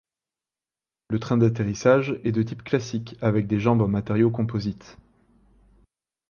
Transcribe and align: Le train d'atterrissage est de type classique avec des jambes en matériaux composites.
Le 1.11 1.19
train 1.19 1.37
d'atterrissage 1.37 2.19
est 2.23 2.31
de 2.31 2.41
type 2.41 2.63
classique 2.63 3.17
avec 3.21 3.45
des 3.45 3.59
jambes 3.59 3.81
en 3.83 3.87
matériaux 3.87 4.31
composites. 4.31 4.97